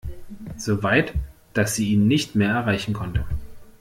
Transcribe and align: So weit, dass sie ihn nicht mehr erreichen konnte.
So 0.57 0.81
weit, 0.81 1.13
dass 1.53 1.75
sie 1.75 1.89
ihn 1.91 2.07
nicht 2.07 2.33
mehr 2.33 2.49
erreichen 2.55 2.91
konnte. 2.93 3.23